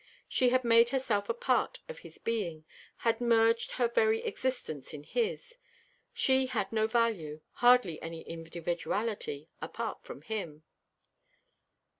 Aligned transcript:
She 0.27 0.49
had 0.49 0.63
made 0.63 0.89
herself 0.89 1.29
a 1.29 1.33
part 1.35 1.77
of 1.87 1.99
his 1.99 2.17
being, 2.17 2.65
had 3.05 3.21
merged 3.21 3.73
her 3.73 3.87
very 3.87 4.21
existence 4.21 4.95
in 4.95 5.03
his; 5.03 5.53
she 6.11 6.47
had 6.47 6.71
no 6.73 6.87
value, 6.87 7.41
hardly 7.51 8.01
any 8.01 8.27
individuality, 8.27 9.47
apart 9.61 10.03
from 10.03 10.23
him. 10.23 10.63